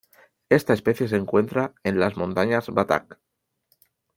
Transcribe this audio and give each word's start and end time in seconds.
Esta 0.49 0.73
especie 0.73 1.07
se 1.07 1.15
encuentra 1.15 1.75
en 1.83 1.99
las 1.99 2.17
montañas 2.17 2.71
Batak. 2.71 3.19